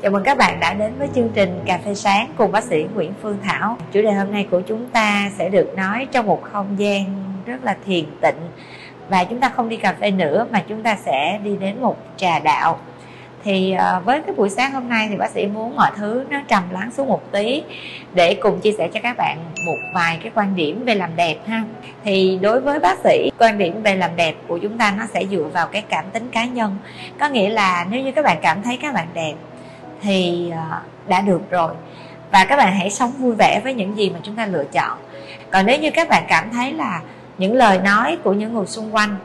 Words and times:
Dạ 0.00 0.04
Chào 0.04 0.12
mừng 0.12 0.24
các 0.24 0.38
bạn 0.38 0.60
đã 0.60 0.74
đến 0.74 0.92
với 0.98 1.08
chương 1.14 1.30
trình 1.34 1.60
Cà 1.66 1.78
phê 1.84 1.94
sáng 1.94 2.28
cùng 2.36 2.52
bác 2.52 2.64
sĩ 2.64 2.86
Nguyễn 2.94 3.12
Phương 3.22 3.38
Thảo. 3.42 3.76
Chủ 3.92 4.02
đề 4.02 4.12
hôm 4.12 4.32
nay 4.32 4.46
của 4.50 4.60
chúng 4.60 4.88
ta 4.88 5.30
sẽ 5.38 5.48
được 5.48 5.74
nói 5.76 6.06
trong 6.12 6.26
một 6.26 6.42
không 6.42 6.78
gian 6.78 7.04
rất 7.46 7.64
là 7.64 7.76
thiền 7.86 8.04
tịnh 8.20 8.36
và 9.08 9.24
chúng 9.24 9.40
ta 9.40 9.48
không 9.48 9.68
đi 9.68 9.76
cà 9.76 9.94
phê 10.00 10.10
nữa, 10.10 10.46
mà 10.50 10.62
chúng 10.68 10.82
ta 10.82 10.96
sẽ 11.04 11.40
đi 11.44 11.56
đến 11.56 11.80
một 11.80 11.96
trà 12.16 12.38
đạo. 12.38 12.78
Thì 13.44 13.72
ờ, 13.72 14.00
với 14.04 14.22
cái 14.26 14.34
buổi 14.34 14.50
sáng 14.50 14.72
hôm 14.72 14.88
nay 14.88 15.06
thì 15.10 15.16
bác 15.16 15.30
sĩ 15.30 15.46
muốn 15.46 15.76
mọi 15.76 15.90
thứ 15.96 16.24
nó 16.30 16.40
trầm 16.48 16.62
lắng 16.70 16.90
xuống 16.96 17.08
một 17.08 17.32
tí 17.32 17.62
để 18.14 18.34
cùng 18.34 18.60
chia 18.60 18.72
sẻ 18.72 18.88
cho 18.94 19.00
các 19.02 19.16
bạn 19.16 19.38
một 19.66 19.78
vài 19.94 20.18
cái 20.22 20.32
quan 20.34 20.56
điểm 20.56 20.84
về 20.84 20.94
làm 20.94 21.16
đẹp 21.16 21.36
ha. 21.46 21.64
Thì 22.04 22.38
đối 22.42 22.60
với 22.60 22.78
bác 22.78 22.98
sĩ, 23.04 23.30
quan 23.38 23.58
điểm 23.58 23.82
về 23.82 23.96
làm 23.96 24.16
đẹp 24.16 24.34
của 24.48 24.58
chúng 24.58 24.78
ta 24.78 24.94
nó 24.98 25.06
sẽ 25.14 25.24
dựa 25.30 25.44
vào 25.52 25.66
cái 25.66 25.82
cảm 25.82 26.04
tính 26.12 26.28
cá 26.32 26.44
nhân. 26.44 26.76
Có 27.20 27.28
nghĩa 27.28 27.48
là 27.48 27.86
nếu 27.90 28.02
như 28.02 28.12
các 28.12 28.24
bạn 28.24 28.38
cảm 28.42 28.62
thấy 28.62 28.78
các 28.82 28.94
bạn 28.94 29.06
đẹp 29.14 29.34
thì 30.02 30.50
à, 30.50 30.82
đã 31.08 31.20
được 31.20 31.50
rồi. 31.50 31.74
Và 32.32 32.44
các 32.44 32.56
bạn 32.56 32.74
hãy 32.74 32.90
sống 32.90 33.12
vui 33.18 33.34
vẻ 33.38 33.60
với 33.64 33.74
những 33.74 33.96
gì 33.96 34.10
mà 34.10 34.18
chúng 34.22 34.34
ta 34.34 34.46
lựa 34.46 34.64
chọn. 34.72 34.98
Còn 35.50 35.66
nếu 35.66 35.78
như 35.78 35.90
các 35.90 36.08
bạn 36.08 36.24
cảm 36.28 36.50
thấy 36.52 36.72
là 36.72 37.00
những 37.38 37.54
lời 37.54 37.78
nói 37.78 38.18
của 38.22 38.32
những 38.32 38.54
người 38.54 38.66
xung 38.66 38.94
quanh 38.94 39.16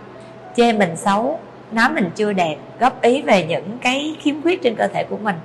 chê 0.55 0.73
mình 0.73 0.95
xấu, 0.95 1.39
nói 1.71 1.89
mình 1.89 2.09
chưa 2.15 2.33
đẹp, 2.33 2.55
góp 2.79 3.01
ý 3.01 3.21
về 3.21 3.45
những 3.45 3.77
cái 3.81 4.15
khiếm 4.21 4.41
khuyết 4.41 4.61
trên 4.61 4.75
cơ 4.75 4.87
thể 4.87 5.03
của 5.03 5.17
mình, 5.17 5.35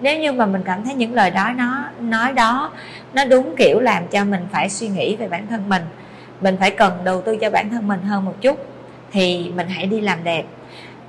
nếu 0.00 0.18
như 0.18 0.32
mà 0.32 0.46
mình 0.46 0.62
cảm 0.64 0.84
thấy 0.84 0.94
những 0.94 1.14
lời 1.14 1.30
đó 1.30 1.50
nó, 1.56 1.84
nói 2.00 2.32
đó 2.32 2.72
nó 3.12 3.24
đúng 3.24 3.56
kiểu 3.56 3.80
làm 3.80 4.06
cho 4.06 4.24
mình 4.24 4.46
phải 4.52 4.68
suy 4.68 4.88
nghĩ 4.88 5.16
về 5.16 5.28
bản 5.28 5.46
thân 5.46 5.68
mình 5.68 5.82
mình 6.40 6.56
phải 6.60 6.70
cần 6.70 6.98
đầu 7.04 7.20
tư 7.20 7.36
cho 7.36 7.50
bản 7.50 7.70
thân 7.70 7.88
mình 7.88 8.02
hơn 8.02 8.24
một 8.24 8.34
chút, 8.40 8.66
thì 9.12 9.52
mình 9.54 9.68
hãy 9.68 9.86
đi 9.86 10.00
làm 10.00 10.24
đẹp 10.24 10.44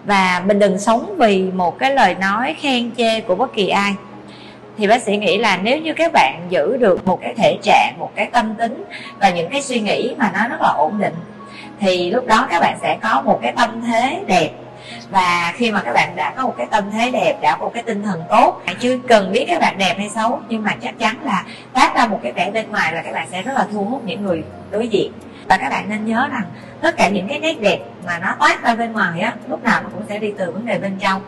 và 0.06 0.44
mình 0.46 0.60
đừng 0.60 0.80
sống 0.80 1.16
vì 1.18 1.42
một 1.42 1.80
cái 1.80 1.96
lời 1.96 2.16
nói 2.16 2.56
khen 2.60 2.92
chê 2.98 3.22
của 3.22 3.36
bất 3.36 3.54
kỳ 3.54 3.68
ai. 3.68 3.96
Thì 4.78 4.88
bác 4.88 5.02
sĩ 5.02 5.18
nghĩ 5.18 5.38
là 5.38 5.58
nếu 5.58 5.78
như 5.78 5.94
các 5.94 6.12
bạn 6.14 6.42
giữ 6.50 6.78
được 6.78 7.06
một 7.08 7.20
cái 7.22 7.34
thể 7.38 7.58
trạng, 7.64 7.94
một 8.00 8.12
cái 8.16 8.26
tâm 8.26 8.56
tính 8.56 8.84
và 9.20 9.30
những 9.30 9.50
cái 9.50 9.62
suy 9.62 9.80
nghĩ 9.80 10.16
mà 10.18 10.32
nó 10.34 10.48
rất 10.48 10.62
là 10.62 10.70
ổn 10.70 11.00
định, 11.00 11.16
thì 11.80 12.12
lúc 12.12 12.28
đó 12.28 12.48
các 12.52 12.60
bạn 12.60 12.78
sẽ 12.82 12.98
có 13.02 13.22
một 13.22 13.40
cái 13.42 13.54
tâm 13.58 13.82
thế 13.88 14.20
đẹp. 14.28 14.50
Và 15.10 15.54
khi 15.56 15.72
mà 15.72 15.82
các 15.82 15.94
bạn 15.94 16.16
đã 16.16 16.34
có 16.38 16.44
một 16.44 16.54
cái 16.58 16.68
tâm 16.72 16.84
thế 16.92 17.12
đẹp, 17.12 17.38
đã 17.42 17.58
có 17.58 17.66
một 17.66 17.72
cái 17.74 17.84
tinh 17.84 18.04
thần 18.04 18.22
tốt, 18.30 18.62
bạn 18.66 18.76
chưa 18.80 18.98
cần 19.08 19.32
biết 19.32 19.46
các 19.48 19.62
bạn 19.62 19.78
đẹp 19.78 19.96
hay 19.98 20.10
xấu, 20.10 20.40
nhưng 20.50 20.64
mà 20.64 20.76
chắc 20.84 21.00
chắn 21.00 21.16
là 21.24 21.44
phát 21.74 21.96
ra 21.96 22.08
một 22.08 22.20
cái 22.24 22.32
vẻ 22.32 22.52
bên 22.52 22.70
ngoài 22.70 22.94
là 22.94 23.02
các 23.02 23.14
bạn 23.14 23.28
sẽ 23.32 23.42
rất 23.42 23.54
là 23.56 23.68
thu 23.74 23.84
hút 23.84 24.02
những 24.06 24.24
người 24.24 24.44
đối 24.72 24.88
diện 24.88 25.12
và 25.52 25.58
các 25.58 25.70
bạn 25.70 25.90
nên 25.90 26.06
nhớ 26.06 26.28
rằng 26.32 26.44
tất 26.82 26.98
cả 26.98 27.10
những 27.10 27.28
cái 27.28 27.40
nét 27.40 27.62
đẹp 27.62 27.80
mà 28.06 28.20
nó 28.20 28.36
toát 28.40 28.64
ra 28.64 28.76
bên 28.76 28.92
ngoài 28.92 29.20
á 29.20 29.36
lúc 29.50 29.64
nào 29.64 29.82
nó 29.84 29.90
cũng 29.94 30.04
sẽ 30.10 30.18
đi 30.18 30.34
từ 30.38 30.52
vấn 30.52 30.66
đề 30.66 30.80
bên 30.80 30.98
trong. 31.00 31.22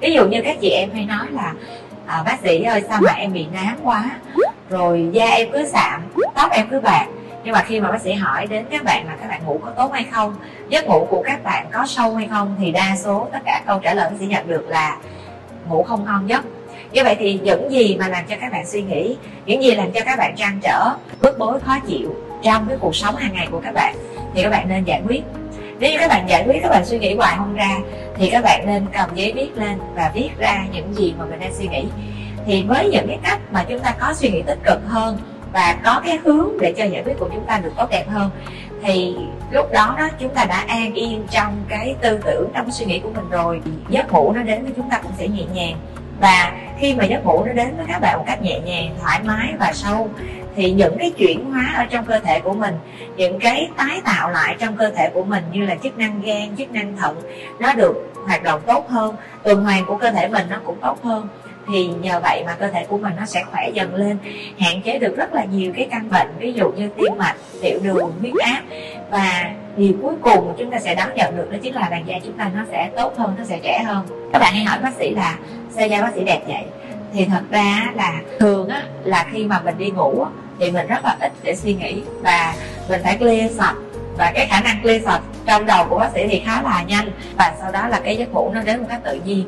Ví 0.00 0.12
dụ 0.12 0.28
như 0.28 0.42
các 0.42 0.56
chị 0.60 0.68
em 0.70 0.90
hay 0.94 1.04
nói 1.04 1.26
là 1.30 1.54
à, 2.06 2.22
bác 2.22 2.40
sĩ 2.42 2.62
ơi 2.62 2.82
sao 2.88 3.00
mà 3.02 3.12
em 3.12 3.32
bị 3.32 3.46
nám 3.52 3.76
quá? 3.82 4.10
Rồi 4.70 5.08
da 5.12 5.26
em 5.26 5.48
cứ 5.52 5.66
sạm 5.66 6.02
tóc 6.34 6.50
em 6.52 6.66
cứ 6.70 6.80
bạc. 6.80 7.06
Nhưng 7.44 7.52
mà 7.52 7.62
khi 7.62 7.80
mà 7.80 7.90
bác 7.90 8.00
sĩ 8.00 8.12
hỏi 8.12 8.46
đến 8.46 8.64
các 8.70 8.84
bạn 8.84 9.06
là 9.06 9.16
các 9.20 9.28
bạn 9.28 9.44
ngủ 9.44 9.60
có 9.64 9.70
tốt 9.70 9.92
hay 9.92 10.04
không 10.04 10.34
giấc 10.68 10.86
ngủ 10.86 11.06
của 11.10 11.22
các 11.22 11.44
bạn 11.44 11.66
có 11.72 11.86
sâu 11.86 12.14
hay 12.14 12.28
không 12.28 12.56
thì 12.58 12.72
đa 12.72 12.96
số 12.96 13.28
tất 13.32 13.40
cả 13.44 13.62
câu 13.66 13.78
trả 13.78 13.94
lời 13.94 14.10
bác 14.10 14.16
sĩ 14.20 14.26
nhận 14.26 14.48
được 14.48 14.68
là 14.68 14.96
ngủ 15.68 15.82
không 15.82 16.04
ngon 16.04 16.28
giấc 16.28 16.44
như 16.96 17.04
vậy 17.04 17.16
thì 17.18 17.38
những 17.42 17.72
gì 17.72 17.96
mà 18.00 18.08
làm 18.08 18.24
cho 18.28 18.36
các 18.40 18.52
bạn 18.52 18.66
suy 18.66 18.82
nghĩ, 18.82 19.16
những 19.46 19.62
gì 19.62 19.74
làm 19.74 19.92
cho 19.92 20.00
các 20.04 20.18
bạn 20.18 20.36
trăn 20.36 20.60
trở, 20.62 20.90
bức 21.20 21.38
bối, 21.38 21.60
khó 21.60 21.78
chịu 21.86 22.14
trong 22.42 22.66
cái 22.68 22.76
cuộc 22.80 22.96
sống 22.96 23.16
hàng 23.16 23.32
ngày 23.34 23.48
của 23.50 23.60
các 23.64 23.74
bạn, 23.74 23.94
thì 24.34 24.42
các 24.42 24.50
bạn 24.50 24.68
nên 24.68 24.84
giải 24.84 25.02
quyết. 25.06 25.22
Nếu 25.78 25.90
như 25.90 25.96
các 25.98 26.08
bạn 26.08 26.28
giải 26.28 26.44
quyết, 26.46 26.62
các 26.62 26.68
bạn 26.68 26.84
suy 26.84 26.98
nghĩ 26.98 27.14
hoài 27.14 27.34
không 27.36 27.54
ra, 27.54 27.78
thì 28.16 28.30
các 28.30 28.44
bạn 28.44 28.66
nên 28.66 28.86
cầm 28.92 29.10
giấy 29.14 29.32
viết 29.32 29.58
lên 29.58 29.78
và 29.94 30.10
viết 30.14 30.30
ra 30.38 30.64
những 30.72 30.94
gì 30.94 31.14
mà 31.18 31.24
mình 31.24 31.40
đang 31.40 31.54
suy 31.54 31.68
nghĩ. 31.68 31.84
Thì 32.46 32.62
với 32.62 32.88
những 32.88 33.06
cái 33.08 33.18
cách 33.22 33.40
mà 33.52 33.64
chúng 33.68 33.78
ta 33.78 33.94
có 34.00 34.14
suy 34.14 34.30
nghĩ 34.30 34.42
tích 34.42 34.58
cực 34.64 34.80
hơn 34.86 35.18
và 35.52 35.76
có 35.84 36.02
cái 36.06 36.18
hướng 36.24 36.48
để 36.60 36.74
cho 36.76 36.84
giải 36.84 37.02
quyết 37.04 37.18
của 37.18 37.28
chúng 37.34 37.44
ta 37.46 37.58
được 37.58 37.72
tốt 37.76 37.90
đẹp 37.90 38.04
hơn, 38.08 38.30
thì 38.82 39.16
lúc 39.50 39.72
đó 39.72 39.94
đó 39.98 40.08
chúng 40.18 40.34
ta 40.34 40.44
đã 40.44 40.64
an 40.68 40.94
yên 40.94 41.26
trong 41.30 41.64
cái 41.68 41.94
tư 42.00 42.18
tưởng, 42.24 42.50
trong 42.54 42.70
suy 42.70 42.86
nghĩ 42.86 42.98
của 42.98 43.10
mình 43.14 43.30
rồi. 43.30 43.60
Giấc 43.88 44.12
ngủ 44.12 44.32
nó 44.32 44.42
đến 44.42 44.64
với 44.64 44.72
chúng 44.76 44.90
ta 44.90 44.98
cũng 45.02 45.12
sẽ 45.18 45.28
nhẹ 45.28 45.44
nhàng 45.54 45.76
và 46.20 46.52
khi 46.78 46.94
mà 46.94 47.04
giấc 47.04 47.24
ngủ 47.24 47.44
nó 47.44 47.52
đến 47.52 47.76
với 47.76 47.86
các 47.88 47.98
bạn 47.98 48.18
một 48.18 48.24
cách 48.26 48.42
nhẹ 48.42 48.60
nhàng, 48.60 48.94
thoải 49.02 49.20
mái 49.24 49.54
và 49.58 49.72
sâu, 49.74 50.10
thì 50.56 50.70
những 50.70 50.98
cái 50.98 51.10
chuyển 51.10 51.44
hóa 51.44 51.74
ở 51.76 51.84
trong 51.90 52.04
cơ 52.04 52.18
thể 52.18 52.40
của 52.40 52.52
mình, 52.52 52.74
những 53.16 53.40
cái 53.40 53.68
tái 53.76 54.00
tạo 54.04 54.30
lại 54.30 54.56
trong 54.58 54.76
cơ 54.76 54.90
thể 54.90 55.10
của 55.14 55.24
mình 55.24 55.44
như 55.52 55.66
là 55.66 55.74
chức 55.74 55.98
năng 55.98 56.22
gan, 56.22 56.56
chức 56.56 56.70
năng 56.70 56.96
thận, 56.96 57.20
nó 57.60 57.72
được 57.72 58.12
hoạt 58.26 58.42
động 58.42 58.60
tốt 58.66 58.88
hơn, 58.88 59.16
tuần 59.42 59.64
hoàn 59.64 59.86
của 59.86 59.96
cơ 59.96 60.10
thể 60.10 60.28
mình 60.28 60.46
nó 60.50 60.56
cũng 60.64 60.76
tốt 60.80 61.02
hơn. 61.02 61.28
Thì 61.68 61.86
nhờ 61.86 62.20
vậy 62.22 62.42
mà 62.46 62.54
cơ 62.54 62.68
thể 62.68 62.84
của 62.88 62.98
mình 62.98 63.12
nó 63.16 63.26
sẽ 63.26 63.44
khỏe 63.52 63.70
dần 63.74 63.94
lên, 63.94 64.18
hạn 64.58 64.82
chế 64.82 64.98
được 64.98 65.16
rất 65.16 65.34
là 65.34 65.44
nhiều 65.44 65.72
cái 65.76 65.88
căn 65.90 66.10
bệnh, 66.10 66.28
ví 66.38 66.52
dụ 66.52 66.70
như 66.70 66.88
tim 66.96 67.12
mạch, 67.18 67.36
tiểu 67.62 67.78
đường, 67.82 68.12
huyết 68.20 68.34
áp 68.34 68.62
và 69.10 69.50
điều 69.76 69.92
cuối 70.02 70.14
cùng 70.20 70.48
mà 70.48 70.54
chúng 70.58 70.70
ta 70.70 70.78
sẽ 70.78 70.94
đón 70.94 71.08
nhận 71.14 71.36
được 71.36 71.50
đó 71.50 71.58
chính 71.62 71.74
là 71.74 71.88
làn 71.90 72.06
da 72.06 72.14
chúng 72.24 72.32
ta 72.32 72.50
nó 72.54 72.64
sẽ 72.70 72.90
tốt 72.96 73.16
hơn 73.16 73.34
nó 73.38 73.44
sẽ 73.44 73.58
trẻ 73.62 73.82
hơn. 73.86 74.30
Các 74.32 74.38
bạn 74.38 74.54
hay 74.54 74.64
hỏi 74.64 74.78
bác 74.82 74.94
sĩ 74.98 75.10
là 75.10 75.36
sao 75.70 75.86
da 75.86 76.02
bác 76.02 76.14
sĩ 76.14 76.24
đẹp 76.24 76.40
vậy? 76.46 76.64
Thì 77.12 77.24
thật 77.24 77.42
ra 77.50 77.92
là 77.94 78.20
thường 78.38 78.68
á 78.68 78.82
là 79.04 79.26
khi 79.32 79.44
mà 79.44 79.60
mình 79.64 79.78
đi 79.78 79.90
ngủ 79.90 80.22
á, 80.22 80.30
thì 80.58 80.70
mình 80.70 80.86
rất 80.86 81.04
là 81.04 81.16
ít 81.20 81.32
để 81.42 81.56
suy 81.56 81.74
nghĩ 81.74 82.02
và 82.22 82.54
mình 82.88 83.00
phải 83.04 83.16
clear 83.16 83.52
sạch. 83.52 83.74
Và 84.18 84.32
cái 84.34 84.46
khả 84.46 84.60
năng 84.60 84.82
clear 84.82 85.04
sạch 85.04 85.20
trong 85.46 85.66
đầu 85.66 85.86
của 85.88 85.98
bác 85.98 86.10
sĩ 86.14 86.26
thì 86.28 86.42
khá 86.46 86.62
là 86.62 86.84
nhanh 86.88 87.10
và 87.38 87.54
sau 87.60 87.72
đó 87.72 87.88
là 87.88 88.00
cái 88.00 88.16
giấc 88.16 88.32
ngủ 88.32 88.50
nó 88.54 88.62
đến 88.62 88.80
một 88.80 88.86
cách 88.88 89.00
tự 89.04 89.20
nhiên. 89.24 89.44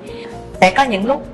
Sẽ 0.60 0.70
có 0.70 0.82
những 0.82 1.06
lúc 1.06 1.26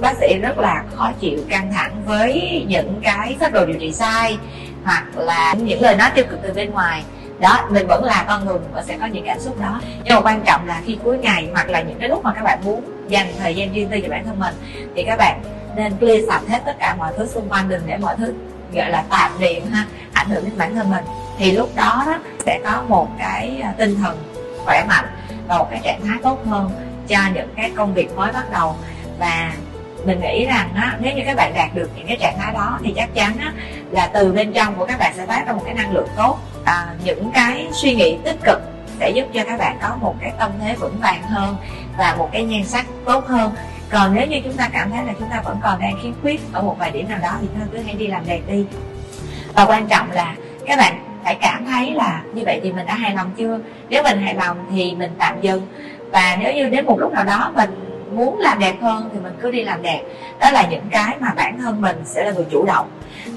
bác 0.00 0.16
sĩ 0.20 0.38
rất 0.38 0.58
là 0.58 0.84
khó 0.94 1.12
chịu 1.20 1.38
căng 1.48 1.72
thẳng 1.72 2.02
với 2.06 2.64
những 2.68 3.00
cái 3.02 3.36
phác 3.40 3.52
đồ 3.52 3.66
điều 3.66 3.76
trị 3.80 3.92
sai 3.92 4.38
hoặc 4.84 5.04
là 5.16 5.54
những 5.54 5.82
lời 5.82 5.96
nói 5.96 6.10
tiêu 6.14 6.24
cực 6.30 6.38
từ 6.42 6.52
bên 6.52 6.70
ngoài 6.70 7.02
đó 7.40 7.68
mình 7.70 7.86
vẫn 7.86 8.04
là 8.04 8.24
con 8.28 8.46
người 8.46 8.58
và 8.72 8.82
sẽ 8.82 8.96
có 9.00 9.06
những 9.06 9.24
cảm 9.26 9.40
xúc 9.40 9.60
đó. 9.60 9.80
Nhưng 10.04 10.14
mà 10.14 10.20
quan 10.20 10.42
trọng 10.46 10.66
là 10.66 10.80
khi 10.86 10.98
cuối 11.04 11.18
ngày 11.18 11.48
hoặc 11.52 11.68
là 11.68 11.82
những 11.82 11.98
cái 11.98 12.08
lúc 12.08 12.24
mà 12.24 12.32
các 12.34 12.42
bạn 12.44 12.58
muốn 12.64 12.82
dành 13.08 13.26
thời 13.38 13.54
gian 13.54 13.72
riêng 13.72 13.88
tư 13.88 14.00
cho 14.00 14.08
bản 14.08 14.24
thân 14.24 14.38
mình 14.38 14.54
thì 14.94 15.02
các 15.02 15.16
bạn 15.16 15.42
nên 15.76 15.96
clear 15.96 16.24
sạch 16.28 16.42
hết 16.48 16.62
tất 16.66 16.76
cả 16.78 16.94
mọi 16.98 17.12
thứ 17.16 17.26
xung 17.26 17.48
quanh 17.48 17.68
đừng 17.68 17.82
để 17.86 17.96
mọi 17.96 18.16
thứ 18.16 18.34
gọi 18.72 18.90
là 18.90 19.04
tạm 19.10 19.40
niệm 19.40 19.70
ha 19.72 19.84
ảnh 20.12 20.28
hưởng 20.28 20.44
đến 20.44 20.52
bản 20.58 20.74
thân 20.74 20.90
mình. 20.90 21.04
Thì 21.38 21.52
lúc 21.52 21.70
đó, 21.76 22.04
đó 22.06 22.18
sẽ 22.46 22.60
có 22.64 22.82
một 22.88 23.08
cái 23.18 23.60
à, 23.62 23.74
tinh 23.78 23.96
thần 23.96 24.18
khỏe 24.64 24.84
mạnh 24.88 25.06
và 25.48 25.58
một 25.58 25.68
cái 25.70 25.80
trạng 25.84 26.00
thái 26.06 26.18
tốt 26.22 26.38
hơn 26.46 26.70
cho 27.08 27.18
những 27.34 27.48
cái 27.56 27.70
công 27.76 27.94
việc 27.94 28.16
mới 28.16 28.32
bắt 28.32 28.52
đầu. 28.52 28.76
Và 29.18 29.52
mình 30.04 30.20
nghĩ 30.20 30.46
rằng 30.46 30.70
á, 30.74 30.96
nếu 31.00 31.14
như 31.14 31.22
các 31.26 31.36
bạn 31.36 31.54
đạt 31.54 31.74
được 31.74 31.90
những 31.96 32.06
cái 32.06 32.16
trạng 32.20 32.38
thái 32.38 32.54
đó 32.54 32.78
thì 32.84 32.92
chắc 32.96 33.14
chắn 33.14 33.38
á, 33.38 33.52
là 33.90 34.06
từ 34.06 34.32
bên 34.32 34.52
trong 34.52 34.74
của 34.74 34.86
các 34.86 34.98
bạn 34.98 35.12
sẽ 35.16 35.26
phát 35.26 35.46
ra 35.46 35.52
một 35.52 35.62
cái 35.64 35.74
năng 35.74 35.92
lượng 35.92 36.08
tốt 36.16 36.38
à, 36.64 36.94
những 37.04 37.30
cái 37.34 37.68
suy 37.72 37.94
nghĩ 37.94 38.16
tích 38.24 38.36
cực 38.44 38.60
sẽ 39.00 39.10
giúp 39.10 39.24
cho 39.34 39.44
các 39.44 39.58
bạn 39.58 39.78
có 39.82 39.96
một 40.00 40.14
cái 40.20 40.32
tâm 40.38 40.50
thế 40.60 40.74
vững 40.74 40.98
vàng 41.00 41.22
hơn 41.22 41.56
và 41.98 42.14
một 42.18 42.28
cái 42.32 42.44
nhan 42.44 42.64
sắc 42.64 42.86
tốt 43.04 43.26
hơn. 43.26 43.52
Còn 43.90 44.14
nếu 44.14 44.26
như 44.26 44.40
chúng 44.44 44.52
ta 44.52 44.68
cảm 44.72 44.90
thấy 44.90 45.04
là 45.04 45.12
chúng 45.18 45.28
ta 45.28 45.40
vẫn 45.44 45.56
còn 45.62 45.80
đang 45.80 45.98
khiếm 46.02 46.12
khuyết 46.22 46.40
ở 46.52 46.62
một 46.62 46.76
vài 46.78 46.90
điểm 46.90 47.08
nào 47.08 47.18
đó 47.22 47.36
thì 47.40 47.48
thôi 47.58 47.68
cứ 47.72 47.78
hãy 47.86 47.94
đi 47.94 48.06
làm 48.06 48.26
đẹp 48.26 48.40
đi. 48.46 48.64
Và 49.54 49.64
quan 49.64 49.86
trọng 49.88 50.10
là 50.12 50.34
các 50.66 50.78
bạn 50.78 51.20
phải 51.24 51.34
cảm 51.34 51.66
thấy 51.66 51.94
là 51.94 52.22
như 52.34 52.42
vậy 52.46 52.60
thì 52.62 52.72
mình 52.72 52.86
đã 52.86 52.94
hài 52.94 53.14
lòng 53.14 53.30
chưa? 53.36 53.58
Nếu 53.88 54.02
mình 54.02 54.22
hài 54.22 54.34
lòng 54.34 54.56
thì 54.70 54.94
mình 54.98 55.10
tạm 55.18 55.40
dừng. 55.40 55.66
Và 56.12 56.36
nếu 56.40 56.54
như 56.54 56.68
đến 56.68 56.86
một 56.86 57.00
lúc 57.00 57.12
nào 57.12 57.24
đó 57.24 57.52
mình 57.54 57.70
muốn 58.12 58.38
làm 58.38 58.58
đẹp 58.58 58.74
hơn 58.80 59.10
thì 59.12 59.18
mình 59.20 59.36
cứ 59.42 59.50
đi 59.50 59.64
làm 59.64 59.82
đẹp. 59.82 60.02
Đó 60.40 60.50
là 60.50 60.66
những 60.70 60.88
cái 60.90 61.16
mà 61.20 61.32
bản 61.36 61.58
thân 61.58 61.80
mình 61.80 61.96
sẽ 62.04 62.24
là 62.24 62.32
người 62.32 62.46
chủ 62.50 62.64
động. 62.66 62.90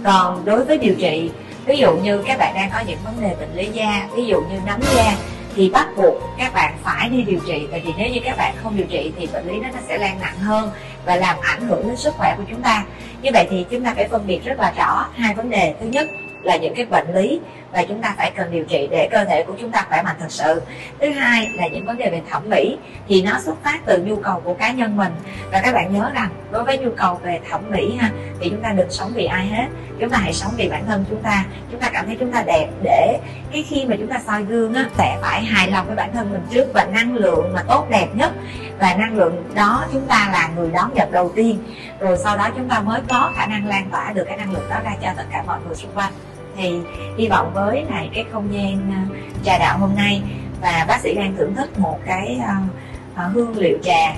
Còn 0.04 0.46
đối 0.46 0.66
với 0.66 0.78
điều 0.78 0.96
trị 1.00 1.32
ví 1.66 1.78
dụ 1.78 1.96
như 1.96 2.24
các 2.28 2.38
bạn 2.40 2.54
đang 2.56 2.70
có 2.74 2.80
những 2.88 3.00
vấn 3.06 3.22
đề 3.22 3.36
bệnh 3.40 3.56
lý 3.56 3.68
da, 3.68 4.08
ví 4.16 4.26
dụ 4.26 4.42
như 4.42 4.60
nấm 4.66 4.80
da, 4.96 5.16
thì 5.56 5.70
bắt 5.70 5.88
buộc 5.98 6.16
các 6.38 6.54
bạn 6.54 6.78
phải 6.84 7.10
đi 7.10 7.22
điều 7.22 7.40
trị. 7.48 7.68
Tại 7.72 7.82
vì 7.86 7.94
nếu 7.98 8.10
như 8.10 8.20
các 8.26 8.38
bạn 8.38 8.54
không 8.64 8.78
điều 8.78 8.88
trị 8.88 9.12
thì 9.18 9.28
bệnh 9.34 9.48
lý 9.48 9.60
đó 9.60 9.68
nó 9.74 9.80
sẽ 9.88 9.98
lan 9.98 10.20
nặng 10.22 10.38
hơn 10.38 10.72
và 11.06 11.16
làm 11.16 11.36
ảnh 11.42 11.68
hưởng 11.68 11.88
đến 11.88 11.96
sức 11.96 12.14
khỏe 12.18 12.36
của 12.38 12.44
chúng 12.50 12.62
ta. 12.62 12.86
Như 13.22 13.30
vậy 13.34 13.48
thì 13.50 13.66
chúng 13.70 13.84
ta 13.84 13.94
phải 13.96 14.08
phân 14.08 14.28
biệt 14.28 14.40
rất 14.46 14.60
là 14.60 14.74
rõ 14.78 15.06
hai 15.16 15.34
vấn 15.34 15.50
đề. 15.50 15.76
Thứ 15.80 15.88
nhất 15.88 16.08
là 16.44 16.58
những 16.58 16.76
cái 16.76 16.86
bệnh 16.86 17.14
lý 17.16 17.40
và 17.72 17.84
chúng 17.84 18.02
ta 18.02 18.14
phải 18.18 18.32
cần 18.32 18.52
điều 18.52 18.64
trị 18.64 18.88
để 18.92 19.10
cơ 19.12 19.26
thể 19.26 19.44
của 19.44 19.54
chúng 19.62 19.72
ta 19.72 19.86
khỏe 19.90 20.02
mạnh 20.02 20.16
thật 20.20 20.28
sự. 20.30 20.62
Thứ 21.00 21.10
hai 21.10 21.50
là 21.54 21.68
những 21.68 21.86
vấn 21.86 21.98
đề 21.98 22.10
về 22.10 22.22
thẩm 22.30 22.50
mỹ 22.50 22.78
thì 23.08 23.22
nó 23.22 23.40
xuất 23.40 23.64
phát 23.64 23.80
từ 23.86 24.04
nhu 24.06 24.16
cầu 24.16 24.42
của 24.44 24.54
cá 24.54 24.72
nhân 24.72 24.98
mình. 24.98 25.12
Và 25.52 25.62
các 25.62 25.74
bạn 25.74 25.94
nhớ 25.94 26.12
rằng, 26.14 26.30
đối 26.52 26.64
với 26.64 26.78
nhu 26.78 26.92
cầu 26.98 27.20
về 27.24 27.40
thẩm 27.50 27.62
mỹ 27.72 27.96
ha 28.00 28.10
thì 28.44 28.50
chúng 28.50 28.62
ta 28.62 28.72
đừng 28.72 28.92
sống 28.92 29.12
vì 29.16 29.26
ai 29.26 29.48
hết. 29.48 29.68
Chúng 30.00 30.10
ta 30.10 30.18
hãy 30.18 30.34
sống 30.34 30.52
vì 30.58 30.70
bản 30.70 30.86
thân 30.86 31.06
chúng 31.10 31.22
ta. 31.22 31.46
Chúng 31.72 31.80
ta 31.80 31.90
cảm 31.94 32.06
thấy 32.06 32.18
chúng 32.20 32.32
ta 32.32 32.44
đẹp 32.44 32.68
để 32.82 33.20
cái 33.52 33.64
khi 33.70 33.86
mà 33.86 33.96
chúng 34.00 34.08
ta 34.08 34.20
soi 34.26 34.44
gương 34.44 34.74
á 34.74 34.86
sẽ 34.98 35.18
phải 35.22 35.44
hài 35.44 35.72
lòng 35.72 35.88
với 35.88 35.96
bản 35.96 36.14
thân 36.14 36.32
mình 36.32 36.42
trước 36.52 36.68
và 36.74 36.86
năng 36.86 37.16
lượng 37.16 37.54
mà 37.54 37.64
tốt 37.64 37.88
đẹp 37.90 38.08
nhất. 38.14 38.32
Và 38.80 38.96
năng 38.96 39.18
lượng 39.18 39.44
đó 39.56 39.86
chúng 39.94 40.08
ta 40.08 40.30
là 40.34 40.50
người 40.56 40.72
đón 40.72 40.94
nhận 40.94 41.12
đầu 41.12 41.32
tiên. 41.36 41.60
Rồi 42.00 42.18
sau 42.18 42.38
đó 42.38 42.50
chúng 42.56 42.70
ta 42.70 42.80
mới 42.80 43.02
có 43.10 43.32
khả 43.36 43.46
năng 43.46 43.68
lan 43.68 43.90
tỏa 43.92 44.14
được 44.14 44.24
cái 44.28 44.38
năng 44.38 44.52
lượng 44.52 44.70
đó 44.70 44.76
ra 44.84 44.92
cho 45.02 45.10
tất 45.18 45.26
cả 45.32 45.44
mọi 45.48 45.60
người 45.66 45.76
xung 45.76 45.92
quanh. 45.96 46.14
Thì 46.58 46.80
hy 47.18 47.28
vọng 47.28 47.52
với 47.54 47.86
này 47.90 48.10
cái 48.14 48.26
không 48.32 48.54
gian 48.54 48.92
ờ, 48.92 49.16
trà 49.44 49.58
đạo 49.58 49.78
hôm 49.78 49.96
nay. 49.96 50.22
Và 50.62 50.86
bác 50.88 51.02
sĩ 51.02 51.16
đang 51.16 51.36
thưởng 51.38 51.56
thức 51.56 51.80
một 51.80 52.00
cái 52.06 52.40
uh, 52.44 53.34
hương 53.34 53.58
liệu 53.58 53.78
trà 53.84 54.14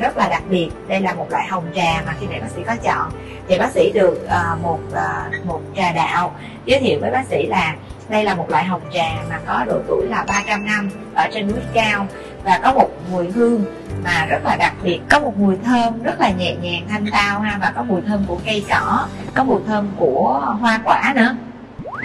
rất 0.00 0.16
là 0.16 0.28
đặc 0.28 0.42
biệt. 0.50 0.68
Đây 0.88 1.00
là 1.00 1.14
một 1.14 1.26
loại 1.30 1.46
hồng 1.46 1.64
trà 1.74 2.02
mà 2.06 2.14
khi 2.20 2.26
nãy 2.30 2.40
bác 2.40 2.50
sĩ 2.56 2.62
có 2.66 2.76
chọn. 2.82 3.10
Thì 3.48 3.58
bác 3.58 3.70
sĩ 3.70 3.92
được 3.92 4.26
uh, 4.26 4.62
một 4.62 4.80
uh, 4.92 5.46
một 5.46 5.60
trà 5.76 5.92
đạo 5.92 6.34
giới 6.64 6.80
thiệu 6.80 6.98
với 7.00 7.10
bác 7.10 7.26
sĩ 7.26 7.46
là 7.46 7.74
đây 8.08 8.24
là 8.24 8.34
một 8.34 8.50
loại 8.50 8.64
hồng 8.64 8.82
trà 8.92 9.08
mà 9.30 9.40
có 9.46 9.64
độ 9.66 9.78
tuổi 9.88 10.06
là 10.06 10.24
300 10.28 10.66
năm 10.66 10.90
ở 11.14 11.28
trên 11.32 11.48
núi 11.48 11.58
cao 11.74 12.06
và 12.44 12.60
có 12.62 12.72
một 12.72 12.88
mùi 13.12 13.30
hương 13.30 13.64
mà 14.04 14.26
rất 14.26 14.44
là 14.44 14.56
đặc 14.56 14.74
biệt 14.82 15.00
có 15.10 15.20
một 15.20 15.38
mùi 15.38 15.56
thơm 15.64 16.02
rất 16.02 16.20
là 16.20 16.30
nhẹ 16.30 16.54
nhàng 16.54 16.82
thanh 16.88 17.06
tao 17.12 17.40
ha 17.40 17.58
và 17.60 17.72
có 17.76 17.82
mùi 17.82 18.00
thơm 18.00 18.24
của 18.26 18.38
cây 18.46 18.64
cỏ 18.70 19.06
có 19.34 19.44
mùi 19.44 19.60
thơm 19.66 19.88
của 19.96 20.56
hoa 20.60 20.80
quả 20.84 21.12
nữa. 21.16 21.36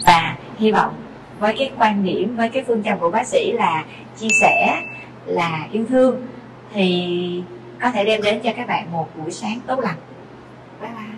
Và 0.05 0.35
hy 0.57 0.71
vọng 0.71 0.93
với 1.39 1.55
cái 1.59 1.71
quan 1.77 2.03
điểm 2.03 2.37
với 2.37 2.49
cái 2.49 2.63
phương 2.67 2.83
châm 2.83 2.99
của 2.99 3.09
bác 3.09 3.27
sĩ 3.27 3.51
là 3.51 3.83
chia 4.17 4.27
sẻ 4.41 4.81
là 5.25 5.67
yêu 5.71 5.85
thương 5.89 6.27
thì 6.73 7.43
có 7.83 7.91
thể 7.91 8.05
đem 8.05 8.21
đến 8.21 8.39
cho 8.43 8.51
các 8.55 8.67
bạn 8.67 8.91
một 8.91 9.09
buổi 9.17 9.31
sáng 9.31 9.59
tốt 9.67 9.79
lành. 9.79 9.97
Bye 10.81 10.91
bye. 10.91 11.12